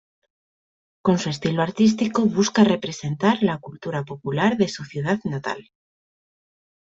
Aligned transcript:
Con 1.05 1.19
su 1.19 1.29
estilo 1.29 1.61
artístico 1.61 2.25
busca 2.25 2.63
representar 2.63 3.43
la 3.43 3.59
cultura 3.59 4.03
popular 4.03 4.57
de 4.57 4.67
su 4.67 4.83
ciudad 4.83 5.19
natal. 5.25 5.69